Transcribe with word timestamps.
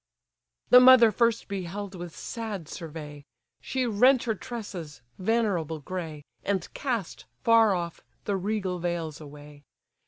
The 0.71 0.79
mother 0.79 1.11
first 1.11 1.47
beheld 1.47 1.93
with 1.93 2.17
sad 2.17 2.67
survey; 2.67 3.23
She 3.61 3.85
rent 3.85 4.23
her 4.23 4.33
tresses, 4.33 5.03
venerable 5.19 5.79
grey, 5.79 6.23
And 6.43 6.67
cast, 6.73 7.25
far 7.43 7.75
off, 7.75 8.01
the 8.25 8.35
regal 8.35 8.79
veils 8.79 9.21
away. 9.21 9.61